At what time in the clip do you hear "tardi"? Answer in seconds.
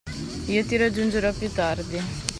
1.51-1.99